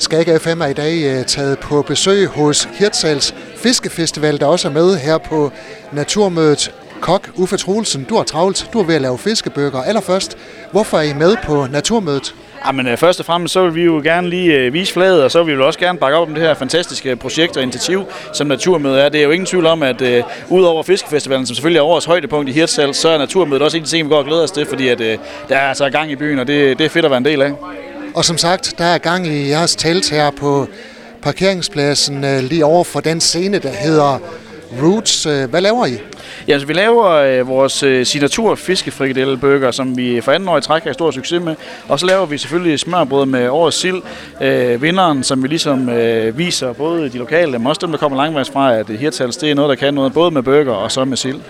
Skag 0.00 0.40
FM 0.40 0.60
er 0.60 0.66
i 0.66 0.72
dag 0.72 1.04
øh, 1.04 1.24
taget 1.24 1.58
på 1.58 1.82
besøg 1.82 2.26
hos 2.26 2.68
Hirtshals 2.72 3.34
Fiskefestival, 3.56 4.40
der 4.40 4.46
også 4.46 4.68
er 4.68 4.72
med 4.72 4.96
her 4.96 5.18
på 5.18 5.52
Naturmødet. 5.92 6.74
Kok 7.00 7.30
Uffe 7.36 7.56
Troelsen, 7.56 8.04
du 8.04 8.16
har 8.16 8.22
travlt. 8.22 8.70
Du 8.72 8.80
er 8.80 8.84
ved 8.84 8.94
at 8.94 9.00
lave 9.00 9.18
fiskebøger. 9.18 9.82
Allerførst, 9.82 10.38
hvorfor 10.72 10.98
er 10.98 11.02
I 11.02 11.12
med 11.12 11.36
på 11.44 11.66
Naturmødet? 11.66 12.34
Jamen, 12.66 12.86
øh, 12.86 12.96
først 12.96 13.20
og 13.20 13.26
fremmest 13.26 13.54
så 13.54 13.64
vil 13.64 13.74
vi 13.74 13.84
jo 13.84 14.00
gerne 14.04 14.28
lige 14.30 14.54
øh, 14.54 14.72
vise 14.72 14.92
flaget, 14.92 15.24
og 15.24 15.30
så 15.30 15.42
vil 15.42 15.58
vi 15.58 15.62
også 15.62 15.78
gerne 15.78 15.98
bakke 15.98 16.18
op 16.18 16.28
om 16.28 16.34
det 16.34 16.42
her 16.42 16.54
fantastiske 16.54 17.16
projekt 17.16 17.56
og 17.56 17.62
initiativ, 17.62 18.04
som 18.34 18.46
Naturmødet 18.46 19.04
er. 19.04 19.08
Det 19.08 19.20
er 19.20 19.24
jo 19.24 19.30
ingen 19.30 19.46
tvivl 19.46 19.66
om, 19.66 19.82
at 19.82 20.02
uh, 20.02 20.08
udover 20.58 20.82
Fiskefestivalen, 20.82 21.46
som 21.46 21.54
selvfølgelig 21.54 21.78
er 21.78 21.84
årets 21.84 22.06
højdepunkt 22.06 22.48
i 22.48 22.52
Hirtshals, 22.52 22.96
så 22.96 23.08
er 23.08 23.18
Naturmødet 23.18 23.62
også 23.62 23.76
en 23.76 23.84
ting, 23.84 24.04
vi 24.04 24.08
går 24.08 24.18
og 24.18 24.24
glæder 24.24 24.42
os 24.42 24.50
til, 24.50 24.66
fordi 24.66 24.88
at, 24.88 25.00
uh, 25.00 25.06
der 25.48 25.56
er 25.56 25.68
altså 25.68 25.90
gang 25.90 26.10
i 26.10 26.16
byen, 26.16 26.38
og 26.38 26.46
det, 26.46 26.78
det 26.78 26.84
er 26.84 26.88
fedt 26.88 27.04
at 27.04 27.10
være 27.10 27.18
en 27.18 27.24
del 27.24 27.42
af. 27.42 27.52
Og 28.14 28.24
som 28.24 28.38
sagt, 28.38 28.74
der 28.78 28.84
er 28.84 28.98
gang 28.98 29.26
i 29.26 29.48
jeres 29.48 29.76
telt 29.76 30.10
her 30.10 30.30
på 30.30 30.66
parkeringspladsen 31.22 32.24
øh, 32.24 32.42
lige 32.42 32.64
over 32.64 32.84
for 32.84 33.00
den 33.00 33.20
scene, 33.20 33.58
der 33.58 33.70
hedder 33.70 34.18
Roots. 34.82 35.26
Øh, 35.26 35.50
hvad 35.50 35.60
laver 35.60 35.86
I? 35.86 35.98
Ja, 36.48 36.52
altså, 36.52 36.66
vi 36.66 36.72
laver 36.72 37.06
øh, 37.08 37.48
vores 37.48 37.82
øh, 37.82 38.06
signatur 38.06 38.54
fiskefrikadelle 38.54 39.72
som 39.72 39.96
vi 39.96 40.20
for 40.20 40.32
anden 40.32 40.48
år 40.48 40.58
i 40.58 40.60
træk 40.60 40.84
har 40.84 40.92
stor 40.92 41.10
succes 41.10 41.42
med. 41.42 41.54
Og 41.88 42.00
så 42.00 42.06
laver 42.06 42.26
vi 42.26 42.38
selvfølgelig 42.38 42.80
smørbrød 42.80 43.26
med 43.26 43.48
årets 43.48 43.76
sild. 43.76 44.02
Øh, 44.40 44.82
vinderen, 44.82 45.22
som 45.22 45.42
vi 45.42 45.48
ligesom 45.48 45.88
øh, 45.88 46.38
viser 46.38 46.72
både 46.72 47.08
de 47.08 47.18
lokale, 47.18 47.58
men 47.58 47.66
også 47.66 47.80
dem, 47.82 47.90
der 47.90 47.98
kommer 47.98 48.18
langvejs 48.18 48.50
fra, 48.50 48.74
at 48.74 48.88
Hirtals, 48.88 49.36
det 49.36 49.50
er 49.50 49.54
noget, 49.54 49.68
der 49.68 49.74
kan 49.74 49.94
noget, 49.94 50.12
både 50.12 50.30
med 50.30 50.42
burger 50.42 50.72
og 50.72 50.92
så 50.92 51.04
med 51.04 51.16
sild. 51.16 51.40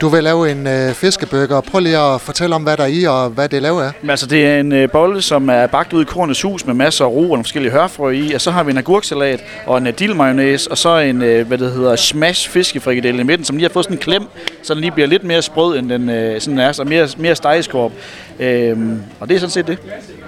Du 0.00 0.08
vil 0.08 0.24
lave 0.24 0.50
en 0.50 0.66
øh, 0.66 0.94
fiskebøger. 0.94 1.60
Prøv 1.60 1.80
lige 1.80 1.98
at 1.98 2.20
fortælle 2.20 2.54
om, 2.54 2.62
hvad 2.62 2.76
der 2.76 2.82
er 2.82 2.86
i, 2.86 3.04
og 3.04 3.28
hvad 3.28 3.48
det 3.48 3.62
laver 3.62 3.82
af. 3.82 3.92
Altså, 4.08 4.26
det 4.26 4.46
er 4.46 4.60
en 4.60 4.72
øh, 4.72 4.90
bolle, 4.90 5.22
som 5.22 5.48
er 5.48 5.66
bagt 5.66 5.92
ud 5.92 6.02
i 6.02 6.04
kornets 6.04 6.42
hus 6.42 6.66
med 6.66 6.74
masser 6.74 7.04
af 7.04 7.08
ro 7.08 7.22
og 7.22 7.28
nogle 7.28 7.44
forskellige 7.44 7.72
hørfrø 7.72 8.10
i. 8.10 8.32
Og 8.32 8.40
så 8.40 8.50
har 8.50 8.62
vi 8.62 8.70
en 8.70 8.78
agurksalat 8.78 9.44
og 9.66 9.78
en 9.78 9.86
øh, 9.86 9.98
dillmayonnaise, 9.98 10.70
og 10.70 10.78
så 10.78 10.98
en, 10.98 11.22
øh, 11.22 11.46
hvad 11.46 11.58
det 11.58 11.72
hedder, 11.72 11.96
smash 11.96 12.50
fiskefrikadelle 12.50 13.20
i 13.20 13.24
midten, 13.24 13.44
som 13.44 13.56
lige 13.56 13.68
har 13.68 13.72
fået 13.72 13.84
sådan 13.84 13.96
en 13.96 14.00
klem, 14.02 14.22
så 14.62 14.74
den 14.74 14.80
lige 14.80 14.92
bliver 14.92 15.06
lidt 15.06 15.24
mere 15.24 15.42
sprød, 15.42 15.78
end 15.78 15.90
den 15.90 16.08
øh, 16.10 16.40
sådan 16.40 16.58
er, 16.58 16.72
så 16.72 16.84
mere, 16.84 17.08
mere 17.16 17.34
stegeskorp. 17.34 17.92
Øhm, 18.38 19.02
og 19.20 19.28
det 19.28 19.34
er 19.34 19.38
sådan 19.38 19.50
set 19.50 19.66
det. 19.66 19.78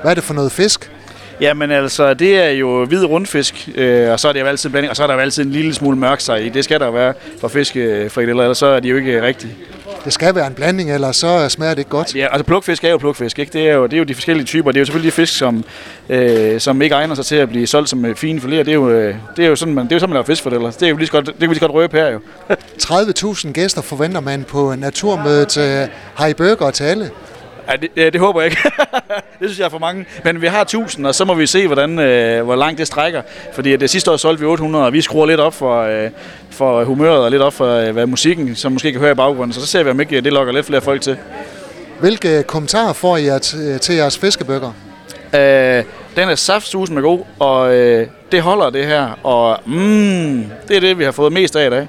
Hvad 0.03 0.11
er 0.11 0.15
det 0.15 0.25
for 0.25 0.35
noget 0.35 0.53
fisk? 0.53 0.91
Jamen 1.41 1.71
altså, 1.71 2.15
det 2.15 2.39
er 2.39 2.51
jo 2.51 2.85
hvid 2.85 3.05
rundfisk, 3.05 3.69
øh, 3.75 4.11
og 4.11 4.21
så 4.21 4.29
er 4.29 4.33
det 4.33 4.41
jo 4.41 4.47
altid 4.47 4.71
blanding, 4.71 4.91
og 4.91 4.97
så 4.97 5.03
er 5.03 5.07
der 5.07 5.15
jo 5.15 5.21
altid 5.21 5.45
en 5.45 5.51
lille 5.51 5.75
smule 5.75 5.97
mørk 5.99 6.21
sig 6.21 6.47
i. 6.47 6.49
Det 6.49 6.65
skal 6.65 6.81
der 6.81 6.87
jo 6.87 6.93
være 6.93 7.15
for 7.41 7.49
fiskefrikadeller, 7.49 8.43
ellers 8.43 8.59
så 8.59 8.67
er 8.67 8.81
de 8.81 8.89
jo 8.89 8.97
ikke 8.97 9.23
rigtige. 9.23 9.55
Det 10.05 10.13
skal 10.13 10.35
være 10.35 10.47
en 10.47 10.55
blanding, 10.55 10.93
eller 10.93 11.13
så 11.13 11.49
smager 11.49 11.71
det 11.71 11.79
ikke 11.79 11.91
godt. 11.91 12.17
Ja, 12.17 12.27
altså 12.31 12.45
plukfisk 12.45 12.85
er 12.85 12.91
jo 12.91 12.99
plukfisk, 12.99 13.39
ikke? 13.39 13.53
Det 13.53 13.69
er 13.69 13.75
jo, 13.75 13.85
det 13.85 13.93
er 13.93 13.99
jo 13.99 14.05
de 14.05 14.15
forskellige 14.15 14.47
typer. 14.47 14.71
Det 14.73 14.79
er 14.79 14.81
jo 14.81 14.85
selvfølgelig 14.85 15.13
de 15.13 15.15
fisk, 15.17 15.39
som, 15.39 15.65
øh, 16.09 16.61
som 16.61 16.83
ikke 16.83 16.95
egner 16.95 17.15
sig 17.15 17.25
til 17.25 17.37
at 17.37 17.49
blive 17.49 17.67
solgt 17.67 17.89
som 17.89 18.05
øh, 18.05 18.17
fine 18.17 18.41
filéer. 18.41 18.49
Det 18.49 18.69
er 18.69 18.73
jo, 18.73 18.91
øh, 18.91 19.15
det 19.37 19.45
er 19.45 19.49
jo 19.49 19.57
sådan, 19.57 19.75
man, 19.75 19.85
det 19.85 19.93
er 19.93 19.97
jo 19.97 20.01
sådan, 20.01 20.11
man 20.11 20.15
laver 20.15 20.27
fiskfordeler. 20.27 20.71
Det 20.71 20.83
er 20.83 20.89
jo 20.89 20.97
lige 20.97 21.07
så 21.07 21.13
godt, 21.13 21.27
det 21.27 21.35
kan 21.39 21.49
vi 21.49 21.55
lige 21.55 21.61
så 21.61 21.67
godt 21.67 21.75
røbe 21.75 21.97
her 21.97 22.09
jo. 22.09 22.21
30.000 23.35 23.53
gæster 23.53 23.83
forventer 23.83 24.21
man 24.21 24.45
på 24.45 24.75
naturmødet. 24.79 25.59
Øh, 25.59 25.89
har 26.15 26.27
I 26.27 26.35
burger 26.35 26.71
til 26.71 26.85
alle? 26.85 27.11
Ja, 27.71 27.77
det, 27.77 28.13
det 28.13 28.21
håber 28.21 28.41
jeg 28.41 28.51
ikke. 28.51 28.63
det 29.41 29.49
synes 29.49 29.59
jeg 29.59 29.65
er 29.65 29.69
for 29.69 29.79
mange. 29.79 30.07
Men 30.25 30.43
vi 30.43 30.47
har 30.47 30.61
1000, 30.61 31.07
og 31.07 31.15
så 31.15 31.25
må 31.25 31.35
vi 31.35 31.47
se, 31.47 31.67
hvordan, 31.67 31.99
øh, 31.99 32.45
hvor 32.45 32.57
langt 32.57 32.79
det 32.79 32.87
strækker. 32.87 33.23
Fordi 33.53 33.77
det 33.77 33.91
sidste 33.91 34.11
år 34.11 34.17
solgte 34.17 34.41
vi 34.41 34.47
800, 34.47 34.85
og 34.85 34.93
vi 34.93 35.01
skruer 35.01 35.27
lidt 35.27 35.41
op 35.41 35.55
for, 35.55 35.83
øh, 35.83 36.11
for 36.51 36.85
humøret 36.85 37.25
og 37.25 37.31
lidt 37.31 37.43
op 37.43 37.53
for 37.53 37.75
øh, 37.75 37.93
hvad 37.93 38.07
musikken, 38.07 38.57
som 38.57 38.73
måske 38.73 38.93
kan 38.93 39.01
høre 39.01 39.13
i 39.13 39.15
baggrunden. 39.15 39.53
Så 39.53 39.61
så 39.61 39.67
ser 39.67 39.83
vi, 39.83 39.91
om 39.91 40.01
ikke 40.01 40.21
det 40.21 40.33
lokker 40.33 40.53
lidt 40.53 40.67
flere 40.67 40.81
folk 40.81 41.01
til. 41.01 41.17
Hvilke 42.01 42.43
kommentarer 42.43 42.93
får 42.93 43.17
I 43.17 43.31
til 43.81 43.95
jeres 43.95 44.19
fiskebøger? 44.19 44.73
Øh, 45.35 45.85
den 46.17 46.29
er 46.29 46.35
saftsus 46.35 46.91
med 46.91 47.03
god, 47.03 47.21
og 47.39 47.75
øh, 47.75 48.07
det 48.33 48.43
holder 48.43 48.71
det 48.71 48.87
her. 48.87 49.19
Og 49.23 49.61
mm, 49.67 50.45
det 50.69 50.77
er 50.77 50.81
det, 50.81 50.99
vi 50.99 51.05
har 51.05 51.13
fået 51.13 51.33
mest 51.33 51.57
af 51.57 51.67
i 51.67 51.71
dag. 51.71 51.89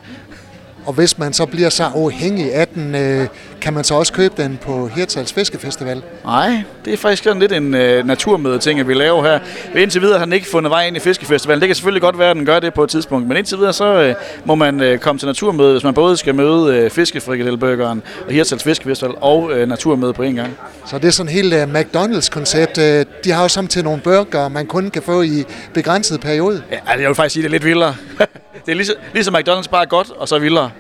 Og 0.86 0.94
hvis 0.94 1.18
man 1.18 1.34
så 1.34 1.46
bliver 1.46 1.70
så 1.70 1.84
afhængig 1.84 2.54
af 2.54 2.68
den, 2.68 2.96
øh, 2.96 3.28
kan 3.62 3.74
man 3.74 3.84
så 3.84 3.96
også 3.96 4.14
købe 4.14 4.34
den 4.44 4.60
på 4.62 4.88
Hirtshals 4.88 5.34
Fiskefestival? 5.34 6.02
Nej, 6.26 6.64
det 6.86 6.94
er 6.94 6.98
faktisk 6.98 7.24
sådan 7.24 7.40
lidt 7.40 7.52
en 7.52 7.74
øh, 7.74 8.06
naturmøde 8.06 8.60
ting, 8.60 8.80
at 8.80 8.88
vi 8.88 8.94
laver 8.94 9.24
her. 9.24 9.40
Indtil 9.76 10.02
videre 10.02 10.18
har 10.18 10.26
den 10.26 10.34
ikke 10.34 10.48
fundet 10.48 10.70
vej 10.70 10.88
ind 10.88 10.96
i 10.98 11.00
Fiskefestivalen. 11.00 11.62
Det 11.62 11.68
kan 11.68 11.76
selvfølgelig 11.76 12.02
godt 12.02 12.20
være, 12.20 12.30
at 12.30 12.36
den 12.36 12.46
gør 12.46 12.60
det 12.60 12.74
på 12.74 12.84
et 12.84 12.90
tidspunkt, 12.90 13.28
men 13.28 13.38
indtil 13.38 13.58
videre 13.58 13.74
så 13.74 13.86
øh, 13.86 14.16
må 14.46 14.56
man 14.56 14.82
øh, 14.82 15.00
komme 15.00 15.20
til 15.20 15.26
naturmøde, 15.26 15.72
hvis 15.72 15.84
man 15.84 15.94
både 15.94 16.18
skal 16.18 16.36
møde 16.36 16.76
øh, 16.76 16.90
Fiskefrikadellburgeren 16.90 18.02
og 18.28 18.34
Hirtshals 18.34 18.64
Fiskefestival 18.64 19.14
og 19.22 19.52
øh, 19.52 19.68
naturmøde 19.68 20.14
på 20.14 20.24
en 20.24 20.36
gang. 20.36 20.58
Så 20.86 20.98
det 20.98 21.08
er 21.08 21.12
sådan 21.12 21.32
helt 21.32 21.54
uh, 21.54 21.60
McDonald's-koncept. 21.60 22.82
Øh, 22.82 23.06
de 23.24 23.32
har 23.32 23.42
jo 23.42 23.48
samtidig 23.48 23.86
nogle 23.86 24.02
burger, 24.02 24.50
man 24.50 24.66
kun 24.66 24.90
kan 24.90 25.02
få 25.02 25.22
i 25.22 25.44
begrænset 25.74 26.22
periode. 26.22 26.64
Ja, 26.72 26.76
altså, 26.76 27.00
jeg 27.00 27.08
vil 27.08 27.16
faktisk 27.16 27.34
sige, 27.34 27.44
det 27.44 27.48
er 27.48 27.52
lidt 27.52 27.66
vildere. 27.66 27.96
det 28.66 28.72
er 28.72 28.76
ligesom, 28.76 28.96
ligesom 29.14 29.36
McDonald's 29.36 29.70
bare 29.70 29.86
godt, 29.86 30.10
og 30.10 30.28
så 30.28 30.40
vildere. 30.40 30.72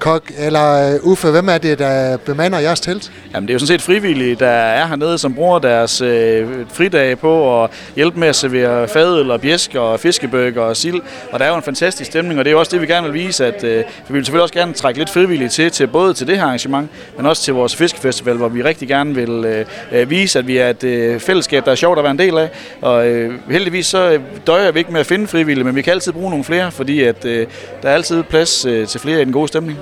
Kok, 0.00 0.30
eller 0.38 0.94
uh, 0.94 1.10
Uffe, 1.10 1.30
hvem 1.30 1.48
er 1.48 1.58
det, 1.58 1.78
der 1.78 2.16
bemander 2.16 2.58
jeres 2.58 2.80
telt? 2.80 3.12
Jamen, 3.34 3.48
det 3.48 3.52
er 3.52 3.54
jo 3.54 3.58
sådan 3.58 3.66
set 3.66 3.82
frivillige, 3.82 4.34
der 4.34 4.46
er 4.46 4.86
hernede, 4.86 5.18
som 5.18 5.34
bruger 5.34 5.58
deres 5.58 6.00
øh, 6.00 6.48
fridage 6.68 7.16
på 7.16 7.64
at 7.64 7.70
hjælpe 7.96 8.20
med 8.20 8.28
at 8.28 8.36
servere 8.36 8.88
fadøl 8.88 9.30
og 9.30 9.40
bjæsk 9.40 9.74
og 9.74 10.00
fiskebøger 10.00 10.60
og 10.60 10.76
sild. 10.76 11.00
Og 11.32 11.38
der 11.38 11.44
er 11.44 11.48
jo 11.48 11.56
en 11.56 11.62
fantastisk 11.62 12.10
stemning, 12.10 12.38
og 12.38 12.44
det 12.44 12.50
er 12.50 12.52
jo 12.52 12.58
også 12.58 12.72
det, 12.72 12.80
vi 12.80 12.86
gerne 12.86 13.12
vil 13.12 13.26
vise, 13.26 13.46
at 13.46 13.64
øh, 13.64 13.84
vi 14.08 14.14
vil 14.14 14.24
selvfølgelig 14.24 14.42
også 14.42 14.54
gerne 14.54 14.72
trække 14.72 14.98
lidt 15.00 15.10
frivillige 15.10 15.48
til, 15.48 15.70
til 15.70 15.86
både 15.86 16.14
til 16.14 16.26
det 16.26 16.36
her 16.36 16.44
arrangement, 16.44 16.90
men 17.16 17.26
også 17.26 17.42
til 17.42 17.54
vores 17.54 17.76
fiskefestival, 17.76 18.36
hvor 18.36 18.48
vi 18.48 18.62
rigtig 18.62 18.88
gerne 18.88 19.14
vil 19.14 19.44
øh, 19.44 19.66
øh 19.92 20.10
vise, 20.10 20.38
at 20.38 20.46
vi 20.46 20.56
er 20.56 20.70
et 20.70 20.84
øh, 20.84 21.20
fællesskab, 21.20 21.64
der 21.64 21.70
er 21.70 21.76
sjovt 21.76 21.98
at 21.98 22.04
være 22.04 22.12
en 22.12 22.18
del 22.18 22.38
af. 22.38 22.50
Og 22.80 23.08
øh, 23.08 23.34
heldigvis 23.50 23.86
så 23.86 24.10
øh, 24.10 24.20
døjer 24.46 24.72
vi 24.72 24.78
ikke 24.78 24.92
med 24.92 25.00
at 25.00 25.06
finde 25.06 25.26
frivillige, 25.26 25.64
men 25.64 25.76
vi 25.76 25.82
kan 25.82 25.92
altid 25.92 26.12
bruge 26.12 26.30
nogle 26.30 26.44
flere, 26.44 26.70
fordi 26.70 27.02
at, 27.02 27.24
øh, 27.24 27.46
der 27.82 27.88
er 27.88 27.94
altid 27.94 28.22
plads 28.22 28.64
øh, 28.64 28.86
til 28.86 29.00
flere 29.00 29.22
i 29.22 29.24
den 29.24 29.32
gode 29.32 29.48
stemning. 29.48 29.78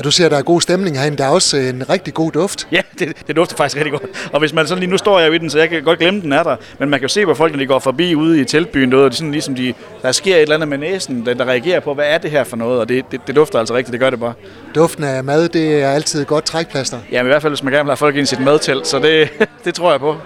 Ja, 0.00 0.02
du 0.02 0.10
siger, 0.10 0.26
at 0.26 0.30
der 0.30 0.38
er 0.38 0.42
god 0.42 0.60
stemning 0.60 0.98
herinde. 0.98 1.18
Der 1.18 1.24
er 1.24 1.28
også 1.28 1.56
en 1.56 1.90
rigtig 1.90 2.14
god 2.14 2.32
duft. 2.32 2.68
Ja, 2.72 2.80
det, 2.98 3.12
det 3.26 3.36
dufter 3.36 3.56
faktisk 3.56 3.76
rigtig 3.76 3.92
godt. 3.92 4.30
Og 4.32 4.40
hvis 4.40 4.52
man 4.52 4.66
sådan 4.66 4.80
lige, 4.80 4.90
nu 4.90 4.96
står 4.96 5.20
jeg 5.20 5.32
ved 5.32 5.40
den, 5.40 5.50
så 5.50 5.58
jeg 5.58 5.68
kan 5.68 5.82
godt 5.82 5.98
glemme, 5.98 6.20
den 6.20 6.32
er 6.32 6.42
der. 6.42 6.56
Men 6.78 6.90
man 6.90 7.00
kan 7.00 7.04
jo 7.04 7.08
se 7.08 7.24
på 7.24 7.34
folk, 7.34 7.52
når 7.52 7.58
de 7.58 7.66
går 7.66 7.78
forbi 7.78 8.14
ude 8.14 8.40
i 8.40 8.44
teltbyen, 8.44 8.92
og 8.92 9.10
de 9.10 9.16
sådan 9.16 9.32
ligesom 9.32 9.54
de, 9.54 9.74
der 10.02 10.12
sker 10.12 10.36
et 10.36 10.42
eller 10.42 10.54
andet 10.54 10.68
med 10.68 10.78
næsen, 10.78 11.26
der, 11.26 11.34
der 11.34 11.44
reagerer 11.44 11.80
på, 11.80 11.94
hvad 11.94 12.04
er 12.08 12.18
det 12.18 12.30
her 12.30 12.44
for 12.44 12.56
noget? 12.56 12.80
Og 12.80 12.88
det, 12.88 13.04
det, 13.10 13.20
det 13.26 13.36
dufter 13.36 13.58
altså 13.58 13.74
rigtigt, 13.74 13.92
det 13.92 14.00
gør 14.00 14.10
det 14.10 14.20
bare. 14.20 14.32
Duften 14.74 15.04
af 15.04 15.24
mad, 15.24 15.48
det 15.48 15.82
er 15.82 15.90
altid 15.90 16.20
et 16.20 16.26
godt 16.26 16.44
trækplaster. 16.44 16.98
Ja, 17.12 17.22
men 17.22 17.26
i 17.26 17.30
hvert 17.32 17.42
fald, 17.42 17.50
hvis 17.50 17.62
man 17.62 17.72
gerne 17.72 17.84
vil 17.84 17.90
have 17.90 17.96
folk 17.96 18.16
ind 18.16 18.22
i 18.22 18.26
sit 18.26 18.40
madtelt, 18.40 18.86
så 18.86 18.98
det, 18.98 19.28
det 19.64 19.74
tror 19.74 19.90
jeg 19.90 20.00
på. 20.00 20.16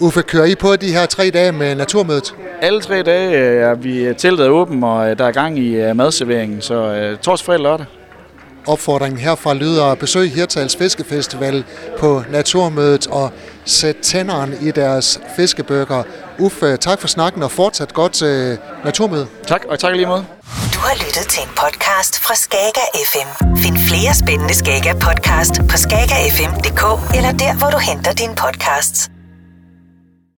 Uffe, 0.00 0.22
kører 0.22 0.44
I 0.44 0.54
på 0.54 0.76
de 0.76 0.92
her 0.92 1.06
tre 1.06 1.30
dage 1.30 1.52
med 1.52 1.74
naturmødet? 1.74 2.34
Alle 2.60 2.80
tre 2.80 3.02
dage 3.02 3.34
er 3.36 3.74
vi 3.74 4.14
teltet 4.18 4.48
åben, 4.48 4.84
og 4.84 5.18
der 5.18 5.24
er 5.24 5.32
gang 5.32 5.58
i 5.58 5.74
øh, 5.74 5.96
madserveringen, 5.96 6.60
så 6.60 7.16
torsdag, 7.22 7.46
fredag 7.46 7.62
lørdag. 7.62 7.86
Opfordringen 8.66 9.20
herfra 9.20 9.54
lyder 9.54 9.84
at 9.84 9.98
besøge 9.98 10.28
Hirtals 10.28 10.76
Fiskefestival 10.76 11.64
på 11.98 12.22
Naturmødet 12.30 13.06
og 13.06 13.32
sæt 13.64 13.96
tænderen 14.02 14.54
i 14.60 14.70
deres 14.70 15.20
fiskebøger. 15.36 16.02
Uffe, 16.38 16.76
tak 16.76 17.00
for 17.00 17.08
snakken 17.08 17.42
og 17.42 17.50
fortsat 17.50 17.94
godt 17.94 18.12
til 18.12 18.58
Naturmødet. 18.84 19.28
Tak, 19.46 19.64
og 19.68 19.78
tak 19.78 19.94
lige 19.94 20.06
måde. 20.06 20.26
Du 20.74 20.78
har 20.78 20.94
lyttet 20.94 21.26
til 21.30 21.42
en 21.42 21.48
podcast 21.56 22.18
fra 22.24 22.34
Skager 22.34 22.88
FM. 23.12 23.56
Find 23.56 23.78
flere 23.78 24.14
spændende 24.14 24.54
Skager 24.54 24.94
podcast 24.94 25.54
på 25.70 25.76
skagerfm.dk 25.76 27.14
eller 27.16 27.32
der, 27.32 27.58
hvor 27.58 27.70
du 27.70 27.78
henter 27.78 28.12
dine 28.12 28.34
podcasts. 28.34 29.10